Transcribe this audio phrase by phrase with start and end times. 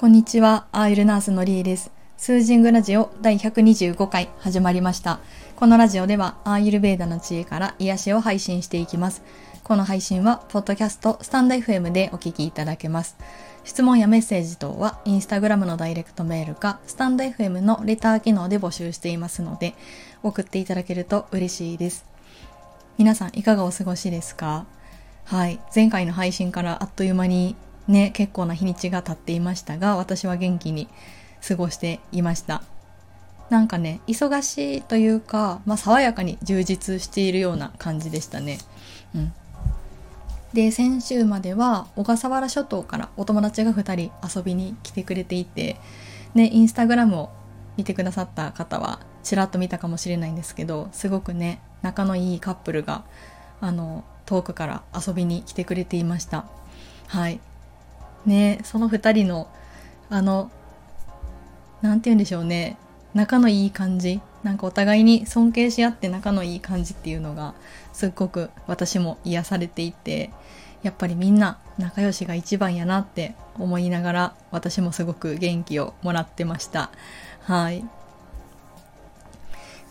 [0.00, 1.90] こんにちは、アーユルナースのりえです。
[2.16, 5.20] スージングラジオ第125回始まりました。
[5.56, 9.20] このラジオではアーユルベーダの知恵から癒しを配信していきます。
[9.62, 13.18] この配信は、ポッドキャスト、スタンド FM でお聞きいただけます。
[13.64, 19.74] 質問やメッセージ等は、インスタグラムのダイレクトメールか、スタンド FM のレター機能で募集していますので、
[20.22, 22.06] 送っていただけると嬉しいです。
[22.96, 24.64] 皆さん、いかがお過ごしですか？
[25.26, 25.60] はい。
[25.74, 27.54] 前回の配信からあっという間に
[27.90, 30.88] ね、結構な日にちが経っていましたが、私は元気に
[31.46, 32.62] 過ごしていました。
[33.50, 38.58] なんかね、忙しいというか、まあ、爽やかに充実しているような感じでしたね。
[39.12, 39.32] うん。
[40.52, 45.76] で、先週までは小笠原諸島からお友達が2人遊びに来てくれていて、
[46.34, 47.30] ね、インスタグラムを
[47.76, 53.04] 見てくださった方はちらっと見たかもしれないんですけど、すごくね、仲のいいカップルが、
[53.60, 56.44] あの、遠くから遊びに来てくれていました。
[57.08, 57.40] はい。
[58.26, 59.48] ねその2人の
[60.08, 60.50] あの
[61.82, 62.76] 何て言うんでしょうね。
[63.14, 64.20] 仲のいい感じ。
[64.42, 67.54] なんかお互いに尊敬し合って仲のいい感じっていうのが
[67.92, 70.30] すっごく私も癒されていて
[70.82, 76.90] やっぱりみんな仲良しが一番やなって思いながら私もすごく元気をもらってました。
[77.42, 77.84] はい。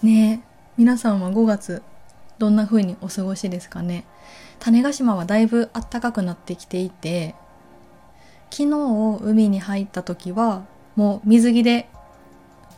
[0.02, 0.42] ね
[0.78, 1.84] 皆さんは5月
[2.40, 4.06] どんな風にお過ごしですかね。
[4.60, 7.36] 種子島はだいぶ暖かくなってきていて
[8.52, 11.88] 昨日海に入った時はもう水着で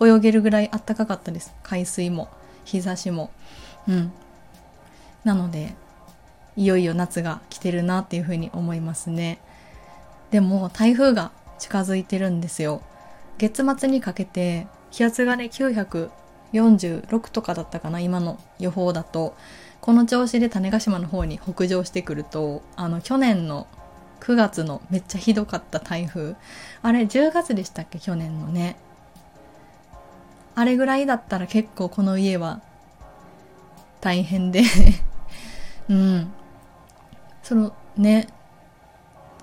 [0.02, 1.53] 泳げるぐらいあったかかったです。
[1.64, 2.30] 海水も。
[2.66, 3.31] 日差しも。
[3.88, 4.11] うん。
[5.23, 5.75] なので
[6.55, 9.39] いよいよ夏が来てるなっていうふうに思いますね。
[10.31, 12.81] でも台風が近づいてるんですよ。
[13.38, 19.36] 月末にかけて気圧がね946とかだったかな今の予報だと。
[19.80, 23.66] この調子で種子島の方に北上してくるとあの去年の
[24.22, 26.36] 9月のめっちゃひどかった台風。
[26.81, 28.00] あれ10月でしたっけ？
[28.00, 28.77] 去年のね。
[30.55, 32.61] あれぐらいだったら結構この家は
[33.99, 34.64] 大変で。
[35.89, 36.32] うん。
[37.43, 38.27] そのね。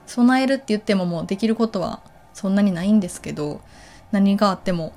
[0.07, 2.01] 備えるって言ってももうできることは
[2.33, 3.61] そんなにないんですけど
[4.11, 4.95] 何があっても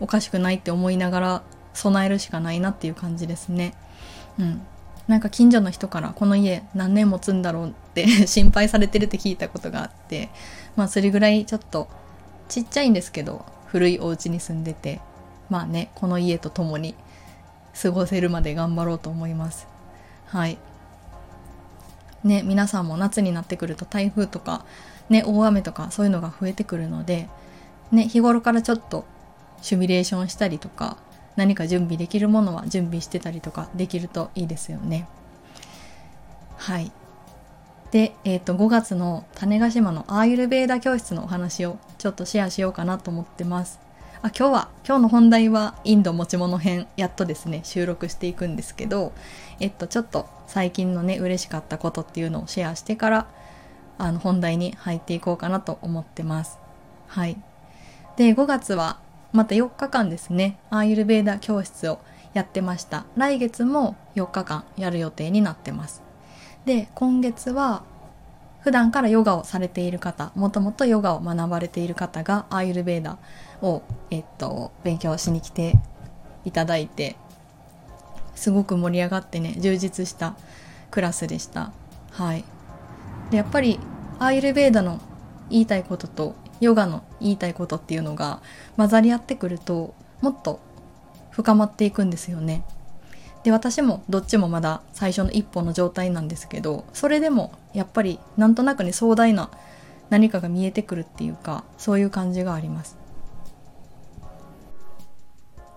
[0.00, 1.42] おかしくないって思いながら
[1.74, 3.74] 備えるしかないなっていう感じですね。
[4.38, 4.60] うん。
[5.08, 10.28] なんか近所の人からこの家何年持つんだろうって 心配されてるって聞いたことがあって
[10.76, 11.88] まあそれぐらいちょっと
[12.48, 15.00] ちっちゃいんですけど古いお家に住んでて
[15.48, 16.94] まあねこの家と共に
[17.80, 19.66] 過ごせるまで頑張ろうと思います。
[20.26, 20.58] はい。
[22.24, 24.64] ね皆さんも夏になってくると台風とか
[25.08, 27.28] ね大雨とかそういうのが増えてくるので
[27.92, 29.04] ね日頃からちょっと
[29.62, 30.96] シミュレーションしたりとか
[31.38, 35.06] 何か準備できるものは準備してたりとかできるといいですよね。
[36.56, 36.90] はい。
[37.92, 43.78] で、え、ー、と、5月の種子島のアーユルベーダ教室のお話をちょっとシェアしようかなと思ってます。
[44.20, 49.12] あ今日は、今日の本題はインド持ち物編、やっとですね、収録していくんですけど、
[49.60, 53.28] えっと、ちょっと最近のね、嬉しかったことっていうのをシェアしてから、
[53.96, 56.58] あの、本題に入っていこうかなと思ってます。
[57.06, 57.40] はい。
[58.16, 58.98] で、5月は、
[59.32, 61.98] また4日間ですね、アーユルベーダ教室を
[62.34, 63.04] やってました。
[63.16, 66.02] 来月も4日間やる予定になってます。
[66.64, 67.82] で、今月は
[68.60, 73.18] 普段からヨガをされている方、もともとヨガを学ばれている方がアーユルベーダ
[73.62, 75.74] を、えっと、勉強しに来て
[76.44, 77.16] いただいて、
[78.34, 80.36] すごく盛り上がってね、充実した
[80.90, 81.72] クラスでした。
[82.12, 82.44] はい。
[83.30, 83.78] で、やっぱり
[84.18, 85.00] アーユルベーダの
[85.50, 88.40] 言いたいこととヨガの言いたいことっていうのが
[88.76, 90.60] 混ざり合ってくるともっと
[91.30, 92.64] 深まっていくんですよね。
[93.44, 99.50] で私もどっちもまだ最初の一歩の状態なんですけどそれでもやっぱりなんとなくね壮大な
[100.10, 102.96] 何かが見えてくるっていうかそういう感じがあります。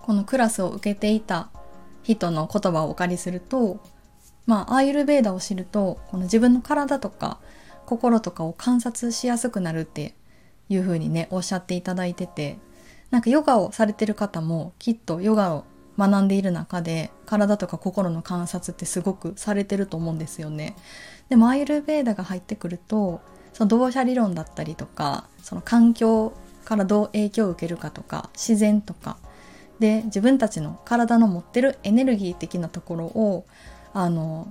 [0.02, 1.50] このクラスを受けていた
[2.02, 3.78] 人の言葉をお借りすると
[4.46, 7.38] まあアーユルベーダを知るとこの自分の体とか
[7.92, 10.14] 心とかを観察しやすくなるって
[10.70, 12.56] いう風にねおっしゃっていただいてて
[13.10, 15.64] なんかヨガをされてる方もきっとヨガを
[15.98, 20.74] 学んでいる中で体とか心の観察ってすごくされてると思うんですよね。
[21.28, 23.20] でもアイルベーダが入ってくると
[23.52, 26.32] その同社理論だったりとかその環境
[26.64, 29.18] からどう影響を受けるかとか自然とか
[29.78, 33.44] で自分たちの体の持ってるエネルギー的なところを
[33.92, 34.50] あの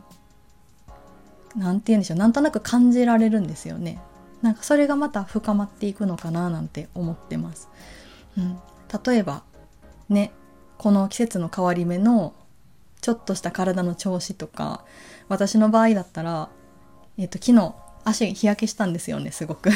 [1.55, 3.99] 何て言うんでしょうなんとなく感じられるんですよね。
[4.41, 7.69] なんかそれがまた深まっていくのかななんて思ってます。
[8.37, 8.59] うん、
[9.05, 9.43] 例えば
[10.09, 10.31] ね
[10.77, 12.33] この季節の変わり目の
[13.01, 14.83] ちょっとした体の調子とか
[15.27, 16.49] 私の場合だったら、
[17.17, 19.69] えーと、昨日足日焼けしたんですよねすごく。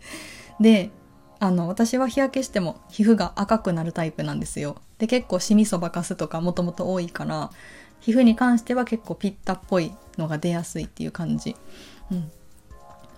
[0.60, 0.90] で
[1.38, 4.76] あの私は日焼けしても皮膚が赤くなるタイプなんですよ。
[4.98, 7.50] で結構シミそばかすとかもともと多いから
[8.02, 11.56] 皮膚に関しては結構ピッタっぽいのが出やすいっていう感じ、
[12.10, 12.30] うん、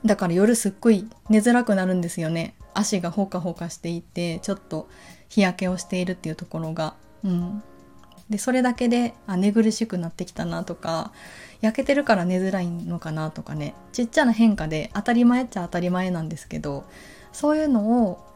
[0.05, 2.55] だから夜すっごい寝づらくなるんですよね。
[2.75, 4.89] 足がほかほかしていてちょっと
[5.29, 6.95] 日焼けをしているっていうところが、
[7.25, 7.63] うん、
[8.29, 11.13] でそれだけであ寝苦しくなってきたなとか
[11.61, 13.75] 焼けてるから寝づらいのかなとかね。
[13.93, 16.85] ちっちゃな変化で当たり前っちゃ当たり前なんですけど
[17.33, 18.34] そういうのを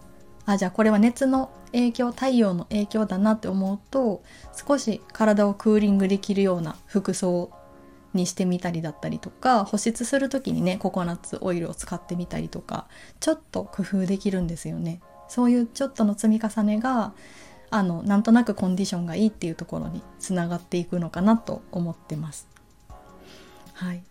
[0.49, 4.23] あじゃあこれは熱の影響太陽の影響だなって思うと
[4.67, 7.51] 少し体をクーリングできるような服装
[8.15, 12.87] にしてみたりだったりとか保湿する時にねココナッツオイルを使ってみたりとか
[13.21, 15.03] ちょっと工夫できるんですよね。
[15.29, 17.13] そういうちょっとの積み重ねが
[17.69, 22.49] あのなんとなくコンディションがいいっていうところにつながっていくのかなと思ってます。
[23.75, 24.03] はい。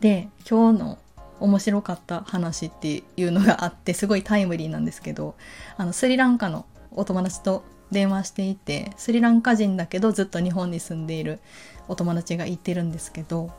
[0.00, 0.98] で今日の
[1.40, 5.34] 面白かった話っていうのがあってすごいタイムリーなんですけど
[5.76, 11.40] あのスリランカのお友達と電話していてスリランカ人だけどずっと日本に住んでいる
[11.86, 13.50] お友達が言ってるんですけど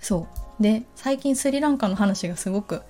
[0.00, 0.26] そ
[0.60, 0.62] う。
[0.62, 2.82] で最近スリランカの話がすごく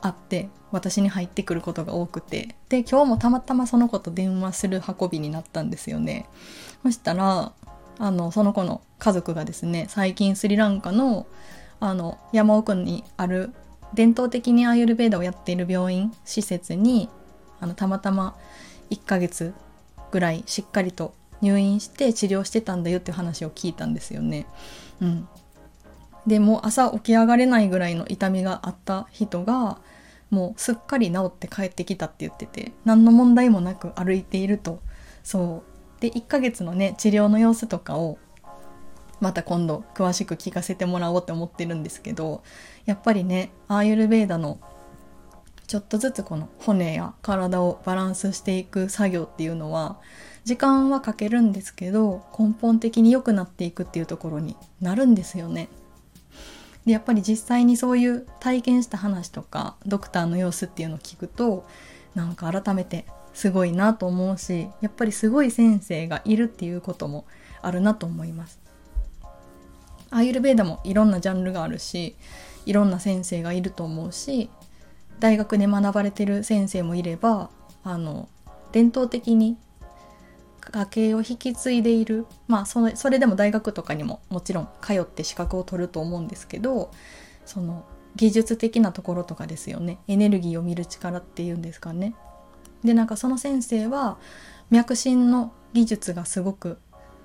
[0.00, 2.54] あって私に入ってくることが多くて。
[2.68, 6.26] で今日もたまたまその子と電話する運びになったんですよね。
[6.82, 7.52] そしたら
[7.98, 11.26] あのその子の家族がですね最近スリランカの
[11.80, 13.52] あの山奥にある
[13.94, 17.08] 伝統的にアーユルベーダをやっている病院施設に
[17.60, 18.36] あのたまたま
[18.90, 19.54] 1ヶ月
[20.10, 24.46] ぐらいしっかりと入院して治療してたんだよっていう話を聞いたんですよね。
[25.00, 25.28] うん、
[26.26, 29.78] でも朝起き上がれないぐらいの痛みがあった人が
[30.30, 34.80] もうすっかり治って帰ってきたって言ってて何の問題もなく歩いていると。
[35.22, 36.00] そう。
[36.00, 38.18] で1ヶ月のね治療の様子とかを
[39.20, 42.42] また今度詳しく聞かせてもらおうって思ってるんですけど
[42.84, 44.58] やっぱりねアーユルベーダの
[45.66, 49.98] ちょっとずつこの骨や体をバランスしていく作業っていうのは
[50.44, 55.68] 時間はかけるんですけど根本的に良くなっていくっていうところになるんですよね。
[56.84, 61.66] でやっぱり実際にそういう体験した話とかドクターの様子っていうのを聞くと
[62.14, 67.26] なんか改めてすごいなと思うしやっぱりすごい先生がいるっていうことも
[67.60, 68.65] あるなと思います。
[70.10, 72.16] アーユルベーダもいろんなジャンルがあるし
[72.64, 74.50] いろんな先生がいると思うし
[75.20, 77.50] 大学で学ばれてる先生もいれば
[77.84, 78.28] あの
[78.72, 79.56] 伝統的に
[80.60, 86.90] 家系を引き継いでいるまあそれそれでも大学とかにももちろん通って資格を取ると思うんですけど
[87.44, 87.84] その
[88.16, 92.14] 技術的なところとかですよねエネルギーを見る力っていうんですかね。
[92.84, 94.18] でなんかその先生は
[94.70, 96.78] 脈診の技術がすごく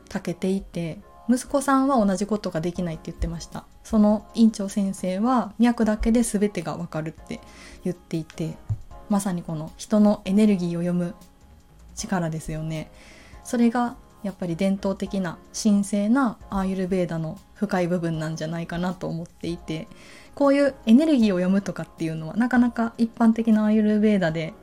[0.10, 1.00] 長けていて
[1.32, 3.64] 息子さんは同じことができないって言ってました。
[3.84, 7.40] その院長先生は脈だけで全てがわかるって
[7.84, 8.56] 言っていて
[9.10, 11.16] まさにこの人のエネルギーを読む
[11.96, 12.92] 力ですよね。
[13.44, 19.88] それがやっぱり伝統的な神聖なアーユルベーダの深い部分なんじゃないかなと思っていて
[20.36, 24.54] こういうエネルギーを読むとかっていうのはなかなか一般的なアーユルベーダで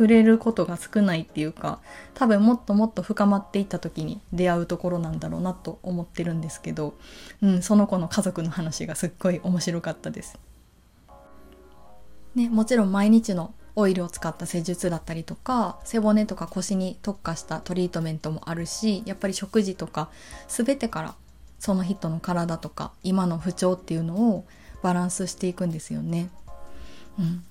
[0.00, 1.78] 触れることが少ないっていうか
[2.14, 6.94] 多分もっともっと深まっていった時に出会うところなんだろうなと思ってるんですけど、
[7.42, 10.38] うん、その子の家族の話がすっごい面白かったです。
[12.34, 20.08] ね、もちろん毎日のオイルを使った施術だったりとか背骨とか腰に特化したトリートメントもあるしやっぱり食事とか
[20.48, 21.14] 全てから
[21.58, 24.46] その人の体とか今の不調っていうのを
[24.82, 26.30] バランスしていくんですよね。
[27.18, 27.44] うん、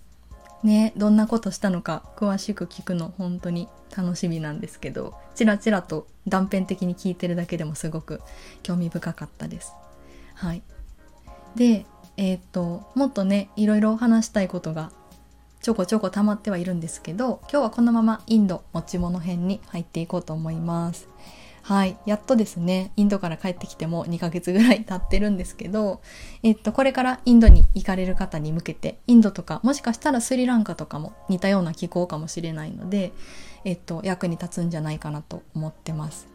[0.63, 8.21] ねどんなことしたのか詳しく聞くの本当に楽しみなんですけどちらちらと断片的に聞いてるだけでもすごく
[8.63, 9.73] 興味深かったです。
[10.35, 10.61] はい、
[11.55, 11.85] で
[12.17, 14.91] えっ、ともっとねいろいろ話したいことが
[15.61, 21.09] ちょこちょこ溜まってはいるんですけど今日はこのままインド持ち物編に入っていこうと思います。
[21.69, 21.97] はい。
[22.07, 26.01] やっとですね、インドから帰ってきても2ヶ月ぐらい経ってるんですけど、
[26.41, 33.11] えっと、これからインドに行かれる方に向けて、インドとか、もしかしたらスリランカとかも似たような気候かもしれないので、
[33.65, 36.27] えっと、役に立つんじゃないかなと思ってます。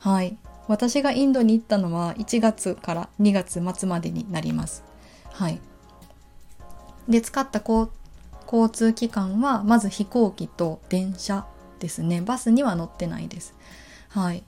[0.00, 0.36] はい。
[0.66, 4.82] 私がインドに行ったのは1月から2月末までになります。
[5.30, 5.60] はい。
[7.08, 7.88] で、使った交
[8.72, 11.46] 通機関は、まず飛行機と電車
[11.78, 12.22] ですね。
[12.22, 13.54] バスには乗ってないです。
[14.08, 14.42] はい。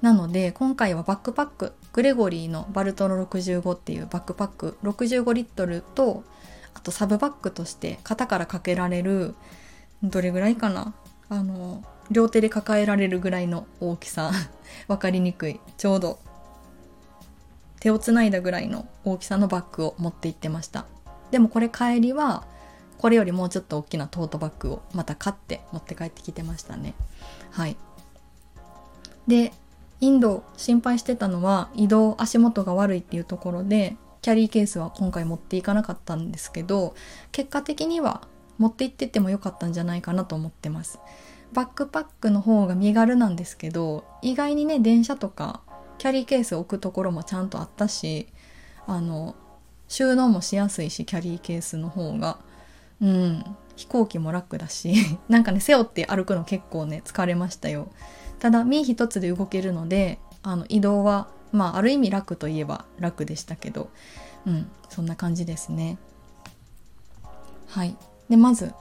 [0.00, 6.24] なので今回はバックパックグレゴリーのバルトロ65っていうバックパック65リットルと
[6.74, 9.34] あとサブバッグとして肩からかけられる
[10.02, 10.92] どれぐらいかな？
[11.30, 14.30] あの両手で抱えられるぐらいの大きさ。
[14.88, 15.60] 分かりにくい。
[15.78, 16.18] ちょうど
[17.80, 20.84] 手をつないだぐらいの大きさのバッグを持って行ってました。
[21.30, 22.44] でもこれ帰りは
[22.98, 26.94] これよりもうちょっと大きなトートバッグをまた買って持って帰ってきてましたね。
[27.50, 27.76] はい。
[29.26, 29.52] で
[30.04, 36.94] インド心配してたのは移動足元が悪いっていうところでキャリーケースは今回持っていかなかったんですけど
[37.32, 41.00] 結果的には持って行っててもよかったんじゃないかなと思ってます。
[41.54, 45.62] バックパックの方が身軽なんですけど意外にね電車とか
[45.96, 48.26] キャリーケース置くところもちゃんとあったし
[48.86, 49.34] あの
[49.88, 52.38] 収納もしやすいしキャリーケースの方が。
[53.00, 53.44] うん。
[53.76, 54.94] 飛行機も楽だし。
[55.28, 57.88] なんかね背負って歩くの結構ね疲れましたよ。
[58.44, 63.88] ただ身一つで動けるのであの移動はまあある意味楽といえば楽でしたけど
[64.46, 65.96] うんそんな感じですね。
[67.68, 67.96] はい。
[68.28, 68.74] でまず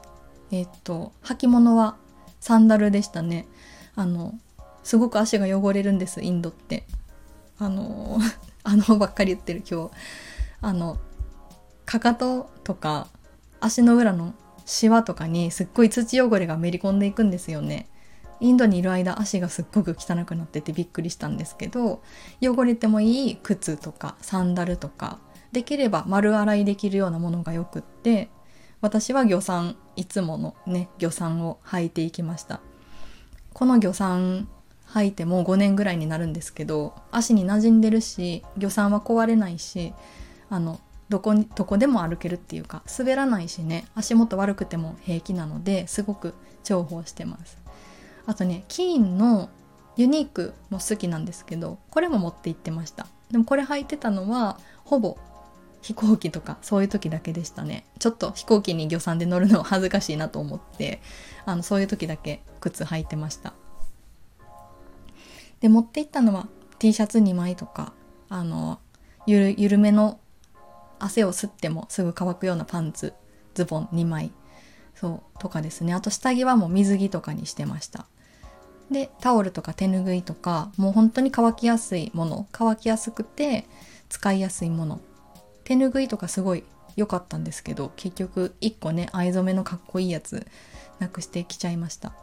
[0.51, 1.95] えー、っと履物は
[2.41, 3.47] サンダルでしたね。
[3.95, 4.37] あの
[4.83, 6.83] すごく足が汚れるんですインドって。
[7.57, 8.19] あの
[8.65, 9.91] あのばっかり言ってる今日。
[10.59, 10.97] あの
[11.85, 13.07] かかととか
[13.61, 14.33] 足の裏の
[14.65, 17.87] シワとかにすっごい土汚れがめり込んでいくんですよね。
[18.39, 22.01] インドにいる間足がすっごく汚くなっててびっくりしたんですけど
[22.41, 25.19] 汚れてもいい靴とかサンダルとか
[25.51, 28.29] できれば丸洗いできるようなものがよくって
[28.81, 32.59] 私は魚山いつものね魚山を履いていきました。
[33.53, 34.47] この魚山
[34.87, 39.93] 履いてもう5年ぐらいになるんですけど足に馴染んでるし魚山は壊れないし
[40.49, 47.62] あのどこにどこでも歩けるっていうか滑らないしね足元悪くても平気なのですごく重宝してます。
[48.25, 49.49] あとねキーンの
[49.95, 53.07] ユニークも好きなんですけどこれも持って行ってました。
[53.31, 55.17] でもこれ履いてたのはほぼ
[55.81, 57.85] 飛行機とかそういう時だけでしたね。
[57.99, 61.01] ちょっと飛行機に魚山で乗るのは恥ずかしいなと思って
[61.45, 63.53] あのそういう時だけ靴履いてました。
[65.59, 66.47] で持って行ったのは
[66.79, 67.93] T シャツ2枚とか
[68.29, 68.79] あの
[69.25, 70.19] ゆる緩めの
[70.99, 73.13] 汗を吸ってもすぐ乾くようなパンツ
[73.53, 74.31] ズボン2枚。
[75.03, 75.93] そうとかですね。
[75.93, 78.05] あと下着はもう水着とかにしてました。
[78.89, 83.65] でタオルとか手ぬぐいとかもう本当に乾きやすいもの乾きやすくて
[84.07, 85.01] 使いやすいもの。
[85.65, 86.63] 手ぬぐいとかすごい
[86.95, 90.47] 良かったんですけど結局1個ね藍染めのかっこいいやつ
[90.99, 92.13] なくしてきちゃいました。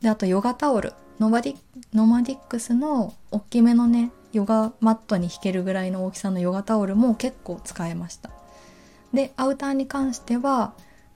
[0.00, 0.94] であとヨガタオル。
[1.18, 1.56] ノマディ
[1.92, 8.30] ノマディックスの大きめのねヨガマットに引けるぐらいの大きさのヨガタオルも結構使えました。
[9.12, 10.72] でアウターに関しては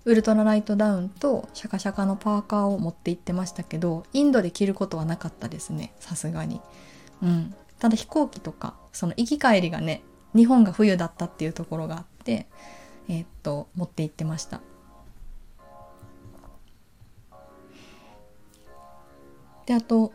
[0.07, 6.61] ウルトラライトダウンとシャカシャカのパーカーを持って行ってましたけどインドで着ることはなかったですねさすがに。
[7.23, 7.55] うん。
[7.79, 10.03] ただ飛行機とかその行き帰りがね
[10.35, 12.47] 日本が冬だったっていうところがあって
[13.09, 14.61] えー、っと持って行ってました。
[19.67, 20.13] であと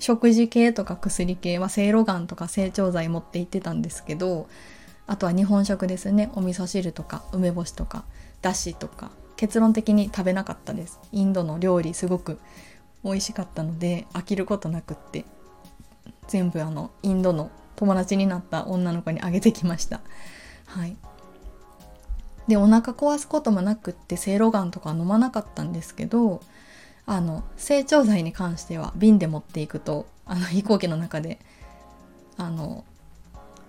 [0.00, 4.48] 食事系とか薬系はせいろがんとか成長剤持って行ってたんですけど
[5.06, 6.30] あとは日本食ですね。
[6.34, 8.04] お味噌汁とか梅干しとか。
[8.44, 11.00] だしとか結論的に食べなかったです。
[11.12, 12.38] インドの料理すごく
[13.02, 15.24] 美味しかったので飽きることなくって
[16.28, 20.02] 全部あのインドの友達になった女の子にあげてきました。
[20.66, 20.96] はい。
[22.46, 26.42] でお腹壊すこともなくってせいろがんとか飲まなかったんですけど
[27.06, 31.38] あの成長剤に関しては瓶で持っていくとあの飛行機の中で
[32.36, 32.84] あの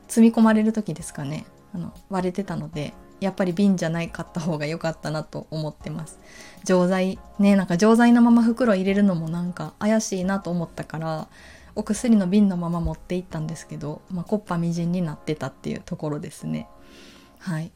[0.09, 1.45] 積み込まれる時ですかね。
[1.73, 6.19] あの割れてたのでやっぱり瓶じゃないかった方が良かったなと思ってます。
[6.63, 11.27] 錠剤ねなんか錠剤のまま袋入れるのもなんか怪しいなと思ったから
[11.75, 16.67] お薬の瓶のまま持って行ったんですけど、まあ、コッパみじんになってたっていうところですね。
[17.39, 17.71] はい。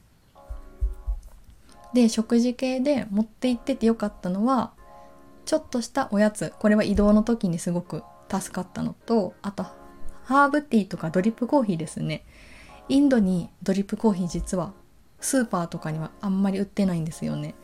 [1.93, 4.72] で食事系で持って行っててよかったのは
[5.46, 9.65] ちょっとしたおやつこれは移動の時にすごく助かったのとあと
[10.24, 12.24] ハーブティーとかドリップコーヒーですね。
[12.88, 14.74] インドにドリップコーヒー実は
[15.22, 17.56] スーパーとかにはあんまり売ってないんですよね。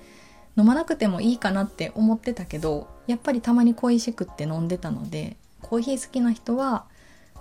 [0.58, 6.86] 飲まなくてもいいかなって思ってたけどやっぱりたまに恋しくって飲んでたのでコーヒー好きな人は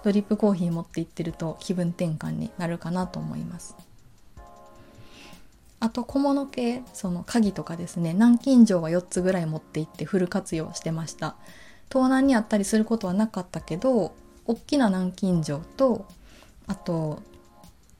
[0.02, 3.76] ドリップコーヒー持って行ってると気分転換になるかなと思います。
[5.80, 11.36] あと小物系その鍵とかですね南京錠は4つぐらい持って行ってフル活用してました。
[11.90, 14.14] 盗難にあったりすることはなかったけど
[14.46, 16.06] 大きな南京錠と
[16.66, 17.22] あと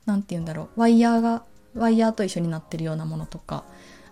[0.06, 1.44] 何て言うんだろうワイヤーが
[1.74, 3.64] ワイヤーと一緒になってるようなものとか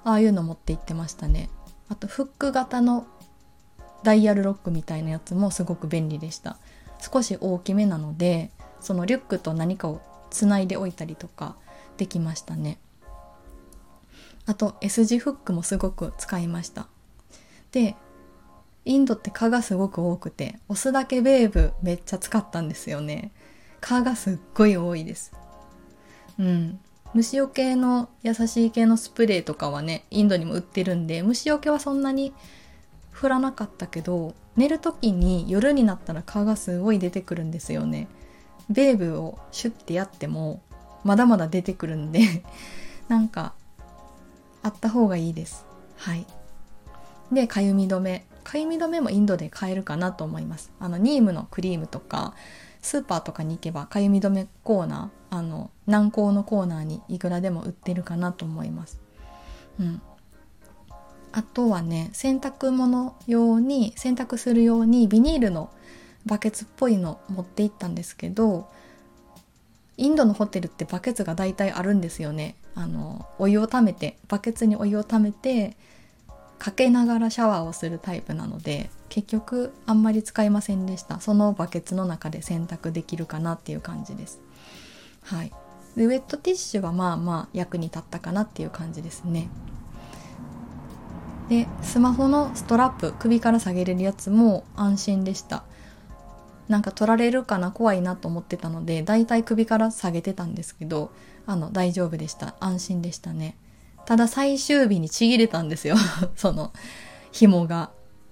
[0.05, 1.49] ああいうの持って行ってましたね。
[1.89, 3.07] あとフック型の
[4.03, 6.57] ダイヤルロックみたいなやつもすごく便利でした。
[7.01, 8.51] 少し大きめなので
[8.81, 10.01] そのリュックと何かを
[10.31, 11.57] つないでおいたりとか
[11.97, 12.79] できましたね。
[14.47, 16.89] あと S 字フックもすごく使いました。
[17.71, 17.97] で
[18.85, 23.31] インドって蚊がすごく多くて押すだけベーブめっちゃ使ったんですよね。
[23.81, 25.33] 蚊がすっごい多いです。
[26.39, 26.81] うん。
[27.15, 32.33] 虫除けの優しい系のスプレーとかはねインドにも売ってるんで虫除けはそんなに
[33.21, 38.09] 降らなかったけど寝る時に夜になったら蚊がすごい出てくるんですよね。
[38.69, 40.63] ベーブをシュッてやっても
[41.05, 42.21] まだまだ出てくるんで
[43.09, 43.55] なんか
[44.63, 45.67] あった方がいいです。
[45.97, 46.27] はい。
[47.31, 48.27] でかゆみ止め。
[48.45, 50.73] かゆみ止めもインドで買えるかなと思います。
[50.81, 52.35] あのニームのクリームとか
[52.81, 59.01] スーパーとかに行けばかゆみ止めコーナーあの軟膏のコーナーにいくらでも売ってるかなと思います。
[59.81, 60.03] うん。
[61.33, 65.71] あとはね洗濯物用に洗濯するようにビニールの
[66.27, 68.69] バケツっぽいの持って行ったんですけど
[69.97, 72.55] インドのホテルってバケツが大体あるんですよね。
[72.75, 75.79] あのお湯をためてバケツにお湯をためて
[76.59, 81.21] かけながらシャワーをするタイプなので結局あんまり使いませんでした。
[81.21, 84.39] そのバケツの中で洗濯できるかなっていう感じです。
[85.23, 85.53] はい。
[85.97, 89.49] でウェットティッシュはまあまあ役に立ったかなっていう感じですね。
[91.49, 95.65] でスマホのストラップ首から下げれるやつも安心でした。
[96.69, 101.11] なんか取られるかな怖いなと思ってたのでだいたい首から下げてたんですけど
[101.45, 102.55] あの大丈夫でした。
[102.61, 103.57] 安心でしたね。
[104.07, 105.97] ただ最終日にちぎれたんですよ。
[106.37, 106.73] その
[107.31, 107.91] 紐が。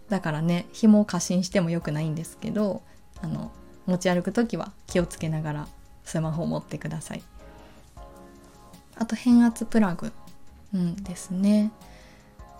[0.08, 2.82] だからね紐を過信しても良くないんですけど
[3.22, 3.52] あの
[3.86, 5.68] 持ち歩く時は気をつけながら
[6.10, 7.22] スマホを持ってください。
[8.96, 10.12] あと変圧プラグ、
[10.74, 11.72] うん、ですね。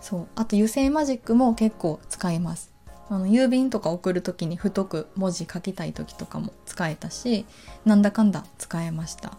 [0.00, 0.28] そう。
[0.36, 2.70] あと油性マジックも結構使います。
[3.08, 7.44] あの郵便とか送る時に太く文字書きたい時とかも使えたし
[7.84, 9.36] なんだかんだ使えました。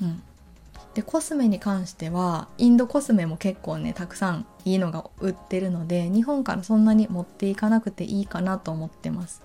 [0.00, 0.22] うん。
[0.94, 9.42] でコスメに関してはインドコスメも結構ねたくさんいいのが売ってるので日本からそんなに持っていかなくていいかなと思ってます。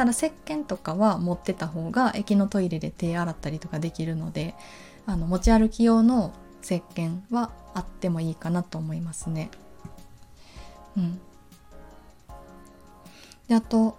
[0.00, 4.54] ただ石鹸とかは持ってた方が駅のトイレで手洗ったりとかできるので
[5.04, 9.50] あの持ち歩き用の石鹸はあってもいいかなと思いますね。
[10.96, 11.20] うん。
[13.46, 13.98] であと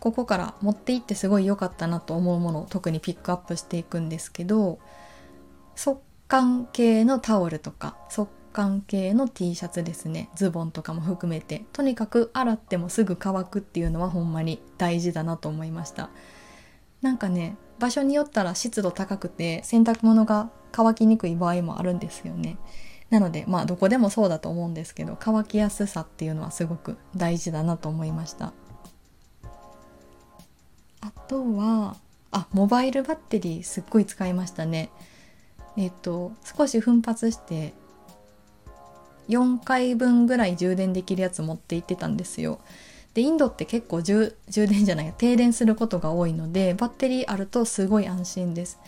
[0.00, 4.80] ここから持って行ってすごい良かったなと思うものを特にピックアップしていくんですけど
[5.76, 10.28] 速乾系のタオルとか速乾系の T シャツですね。
[10.34, 11.64] ズボンとかも含めて。
[11.72, 16.10] とにかく洗ってもすぐ乾くっていうのはほんまに大事だなと思いました。
[17.02, 22.58] なんかね場所によったら湿度高くて洗濯物が乾きにくい場合もあるんですよね。
[23.08, 28.52] なのでまあどこでもそうだと思うんですけど乾きやすさっていうのはすごく大事だなと思いました。
[31.00, 31.96] あとは
[32.30, 34.90] あモバイルバッテリーすっごい使いましたね。
[35.76, 37.72] えっと少し奮発して
[39.30, 42.60] 4回分ぐらい充電できるやつ持って行ってたんですよ。
[43.14, 48.78] でインドって結構充電じゃない停電することが多いのでバッテリーあるとすごい安心です。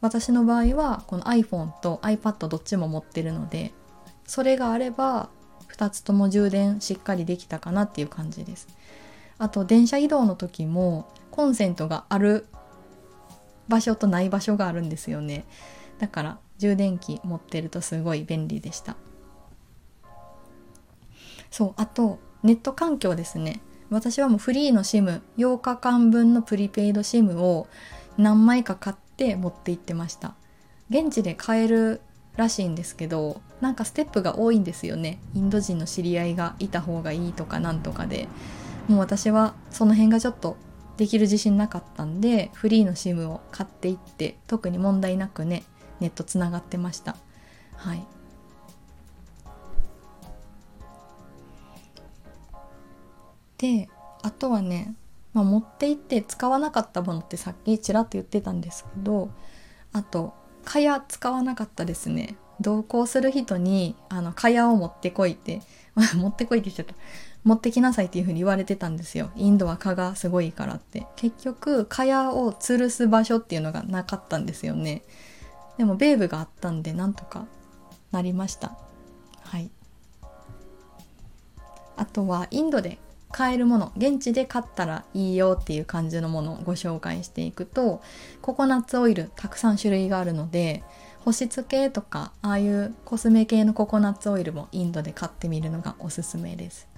[0.00, 3.72] 私の場合はこの iPhone と iPad どっちも持ってるので
[4.26, 5.28] それがあれば
[5.72, 8.68] 2つとも充電しっかりできたかなっていう感じです。
[9.38, 12.46] あと電車移動の時もコンセントがある
[13.68, 15.44] 場所とない場所があるんですよね。
[15.98, 18.96] だから充電器持ってるとすごい便利でした。
[21.50, 23.60] そうあとネット環境ですね。
[23.90, 27.66] 私はもうフリーの SIM8 日間分のプリペイド SIM を
[28.16, 30.34] 何枚か買って持って行ってました。
[30.90, 32.00] 現地で買える
[32.36, 35.18] らしいんですけどなんかステップが多いんですよね。
[35.34, 38.28] インド人の知り合いがいた方がいいとかなんとかで。
[38.88, 40.56] もう私はその辺がちょっと
[40.96, 45.62] できる自信なかったんでフリーの SIM を買っていって特に問題なくね
[46.00, 47.16] ネットつながってました。
[47.76, 48.04] はい。
[53.60, 53.88] で
[54.22, 54.94] あとはね、
[55.34, 59.30] まあ、持って行って使わなかったものってさっきちらっと言ってたんですけど
[59.92, 60.32] あと
[60.64, 62.36] 蚊帳使わなかったですね。
[62.60, 65.62] 同行する人にあの蚊帳を持ってこいって
[66.14, 66.94] 持ってこいって言っちゃった。
[67.42, 69.30] 持ってきなさいっていう風に言われてたんですよ。
[69.34, 71.06] インドは蚊がすごいからって。
[71.16, 75.02] 結局蚊帳を吊るす場所っていうのがなかったんですよね。
[75.78, 77.46] でもベーブがあったんでなんとか
[78.12, 78.76] なりました。
[79.40, 79.70] はい。
[81.96, 82.98] あとはインドで
[83.32, 88.02] 買えるもの現地で買ったらいいよっていう感じのものをご紹介していくと
[88.42, 90.82] ココナッツオイルたくさん種類があるので
[91.20, 96.88] 保湿系とかああいうコスメ系のココナッツオイルもインドで買ってみるのがおすすめです。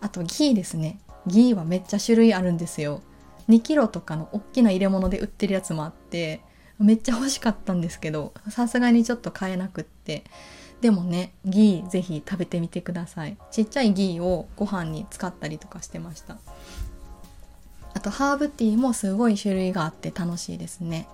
[0.00, 0.98] あとギーですね。
[1.26, 3.02] ギーはめっちゃ種類あるんですよ。
[3.50, 6.40] 2キロとかの大きな入れ物で売ってるやつもあって
[6.78, 10.24] めっちゃ欲しかったんですけどさすがにちょっと買えなくって
[10.80, 13.36] でもねギーぜひ食べてみてください。
[13.50, 16.38] ちっちゃいギーをご飯に使ったりとかしてました。
[17.92, 21.06] あとハーブティーもすごい種類があって楽しいですね。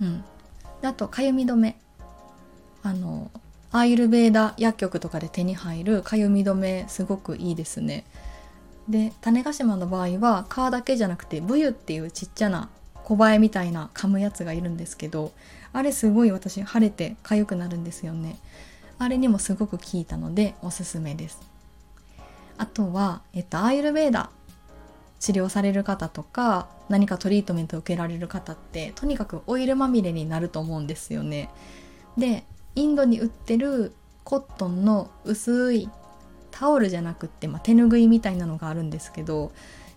[0.00, 0.24] うん。
[0.82, 1.76] あとかゆみ止め。
[2.82, 3.30] あの
[3.70, 8.04] アイルベーダ薬局とかで手に入るかゆみ止めすごくいいですね。
[8.88, 12.68] で種子島の場合は皮だけじゃなくてブユっていうちっちゃな
[13.04, 15.32] 小バエみたいな噛むやつがいるんですけど
[15.72, 18.36] あれすごい私腫れて痒くなるんですよね。
[19.02, 21.40] あれにもすごく効いたのでおすすめです。
[22.56, 24.30] あとは、えっと、アイルベーダ
[25.18, 31.50] 治療される方とか何かトリートメントを受けられる方ってとにかくオイルまみれになると思うんですよね。
[32.16, 33.92] でインドに売ってる
[34.24, 35.88] コットンの薄い
[36.50, 39.52] タオルじゃなくって、まあ、手ぬぐいみたいなのがあるんですけど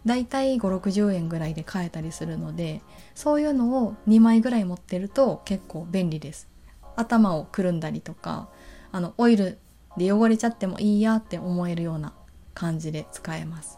[0.06, 2.82] だいたい560円ぐらいで買えたりするので
[3.14, 6.48] そういうのを2枚ぐらい持ってると結構便利です。
[6.96, 8.48] 頭をくるんだりとか
[8.96, 9.58] あのオイル
[9.98, 12.14] で汚れちゃってもいいやって思えるような
[12.54, 13.78] 感じで使えます。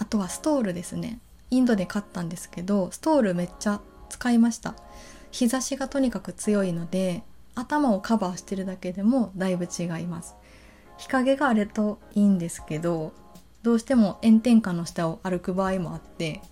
[0.00, 1.20] あとはストールですね。
[1.52, 4.74] インドで買ったんですけどストールめっちゃ使いました。
[5.30, 7.22] 日差しがとにかく強いので
[7.54, 10.34] 頭をカバーしてるだけでもだいぶ違います。
[10.98, 13.12] 日陰があるといいんですけど
[13.62, 16.42] どうしても炎天下の下を歩く場合もあって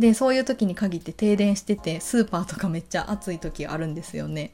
[0.00, 4.50] でそういう時に限って停電しててスーパーとかめっちゃ暑い時あるんですよね。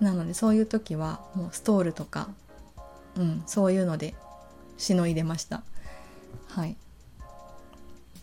[0.00, 2.28] なのでそういう時はもうストールとか
[3.16, 4.14] うんそういうので
[4.78, 5.62] しのいでました
[6.48, 6.76] はい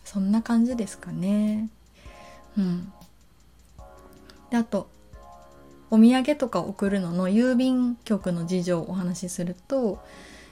[0.04, 1.68] そんな感じですかね
[2.58, 2.92] うん
[4.50, 4.88] であと
[5.90, 10.00] お土産とか送るのの郵便局の事情をお話しすると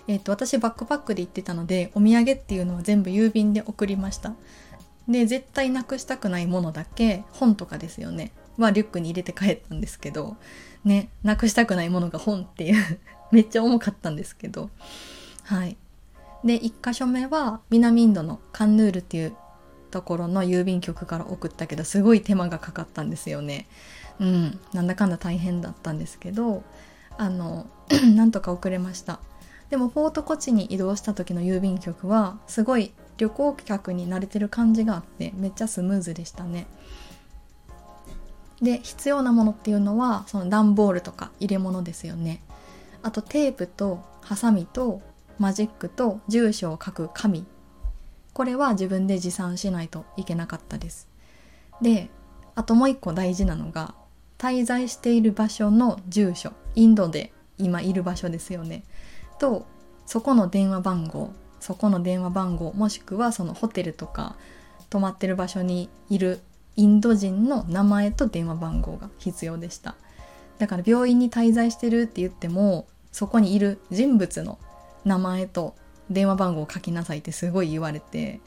[0.08, 4.32] えっ、と、私バックパックで行ってたので、お土産っていうのは全部郵便で送りました。
[5.06, 8.32] で、絶対なくしたくないものだけ、本とかですよね。
[8.56, 10.38] はリュックに入れて帰ったんですけど、
[10.84, 12.98] ね、なくしたくないものが本っていう
[13.32, 14.70] めっちゃ重かったんですけど。
[15.44, 15.76] はい。
[16.44, 19.34] で、1箇所目は南インドのカンヌールっていう
[19.90, 23.66] ところの郵便局から送ったけど、すごい手間がかかったんですよね。
[24.20, 26.62] うん、なんだかんだ大変だったんですけど、
[27.16, 27.66] あの、
[28.14, 29.20] なんとか送れました。
[29.70, 36.66] でもフォートコチに移動した時の郵便局はすごい旅行客に慣れてる感じがあってめっちゃスムーズでしたね
[38.62, 42.42] で必要なものっていうのはその段ボールとか入れ物ですよね。
[43.02, 45.00] あとテープとハサミと
[45.38, 47.46] マジックと住所を書く紙。
[48.32, 51.08] これは自分で持参しないといけなかったです。
[51.80, 52.10] で
[52.54, 53.94] あともう一個大事なのが
[54.38, 56.52] 滞在している場所の住所。
[56.74, 58.84] インドで今いる場所ですよね。
[59.38, 59.66] と
[60.06, 64.36] そこの電話番号そこの電話番号もしくはそのホテルとか
[64.90, 66.40] 泊まってる場所にいる
[66.78, 69.96] インド人の名前と電話番号が必要でした。
[70.58, 74.60] だから病院に滞在してるって言ってもそこにいる人物の
[75.04, 75.74] 名前と
[76.08, 78.40] 電話番号を書きなさいってすごい言われて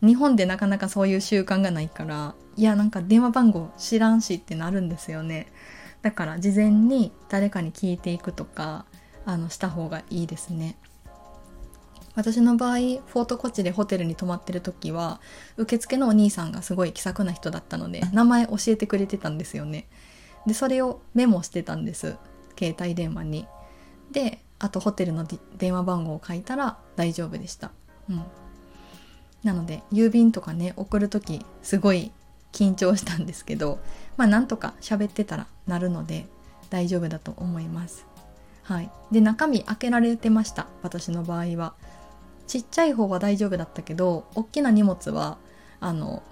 [0.00, 5.52] 日本でなかなかそういう習慣がないからいやなんか電話番号知らんしってなるんですよね。
[6.00, 8.86] だから事前に誰かに聞いていくとか
[9.26, 10.76] あのした方がいいですね。
[12.14, 15.20] 私の場合フォートコッチでホテルに泊まってる時は
[15.56, 19.86] 受付のお兄さんがすごい気さくな人だったので名前教えてくれてたんですよね。
[20.46, 22.16] でそれをメモしてたんです。
[22.58, 23.46] 携帯電話に。
[24.12, 27.72] であとホテルの電話番号を書いたら大丈夫でした。
[28.08, 28.22] うん。
[29.42, 32.12] なので郵便とかね送る時すごい
[32.52, 33.78] 緊張したんですけど
[34.16, 36.26] まあなんとか喋ってたらなるので
[36.70, 38.06] 大丈夫だと思います。
[38.62, 40.66] はい、で中身開けられてました。
[40.82, 41.74] 私の場合は
[42.46, 45.38] ちっちゃい方は大丈夫だったけど大きな荷物は
[45.80, 46.22] あの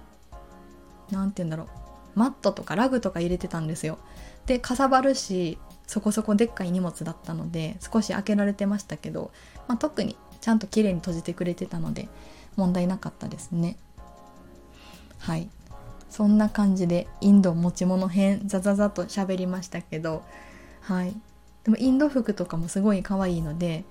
[1.11, 1.67] 何て言うんだろう。
[2.15, 3.97] マットとかラグとか入れてたんですよ。
[4.45, 9.31] でかさばるしそこそこでっかい荷物だったので少し開けられてましたけど、
[9.67, 12.07] まあ、特にちゃんと綺麗に閉じてくれてたので
[12.55, 13.77] 問題なかったですね。
[15.19, 15.49] はい。
[16.09, 20.23] そんな感じでインド持ち物編ザザザと喋りましたけど
[20.81, 21.15] はい。
[21.63, 23.83] でもインド服とかもすごい可愛いので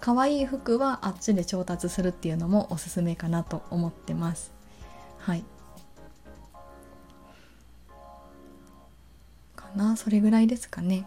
[0.00, 4.52] 可愛い服はあっちで調達するっていうのもおすすめかなと思ってます。
[5.18, 5.44] はい。
[9.54, 9.96] かな？
[9.96, 11.06] それぐらいですかね。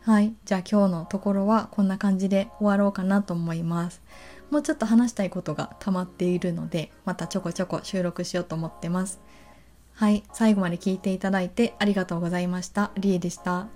[0.00, 0.34] はい。
[0.44, 4.02] じゃあ今日のところはこんな感じで終わろうかなと思います。
[4.50, 9.20] もうちょっと話したいことが溜まっているのでまたちょこちょこ収録しようと思ってます。
[9.94, 10.24] はい。
[10.32, 12.90] 最後まで聞いていただいてありがとうございました。
[12.96, 13.66] りえでした。